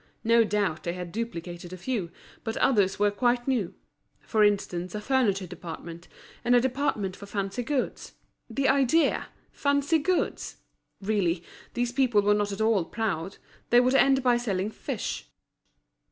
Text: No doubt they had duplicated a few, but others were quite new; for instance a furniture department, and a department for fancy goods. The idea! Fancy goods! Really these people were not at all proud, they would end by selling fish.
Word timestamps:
No 0.23 0.43
doubt 0.43 0.81
they 0.81 0.93
had 0.93 1.11
duplicated 1.11 1.71
a 1.71 1.77
few, 1.77 2.09
but 2.43 2.57
others 2.57 2.97
were 2.97 3.11
quite 3.11 3.47
new; 3.47 3.75
for 4.21 4.43
instance 4.43 4.95
a 4.95 4.99
furniture 4.99 5.45
department, 5.45 6.07
and 6.43 6.55
a 6.55 6.59
department 6.59 7.15
for 7.15 7.27
fancy 7.27 7.61
goods. 7.61 8.13
The 8.49 8.67
idea! 8.67 9.27
Fancy 9.51 9.99
goods! 9.99 10.57
Really 11.03 11.43
these 11.75 11.91
people 11.91 12.23
were 12.23 12.33
not 12.33 12.51
at 12.51 12.61
all 12.61 12.83
proud, 12.83 13.37
they 13.69 13.79
would 13.79 13.93
end 13.93 14.23
by 14.23 14.37
selling 14.37 14.71
fish. 14.71 15.29